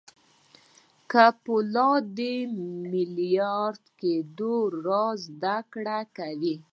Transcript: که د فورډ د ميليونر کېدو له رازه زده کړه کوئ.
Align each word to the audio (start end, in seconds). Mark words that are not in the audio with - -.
که 1.11 1.25
د 1.31 1.33
فورډ 1.41 2.03
د 2.17 2.19
ميليونر 2.91 3.75
کېدو 3.99 4.55
له 4.71 4.77
رازه 4.87 5.23
زده 5.27 5.57
کړه 5.73 5.99
کوئ. 6.17 6.55